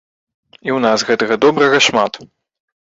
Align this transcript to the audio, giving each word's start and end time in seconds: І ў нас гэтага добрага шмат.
І 0.51 0.57
ў 0.59 0.79
нас 0.87 1.05
гэтага 1.11 1.39
добрага 1.45 1.77
шмат. 1.91 2.13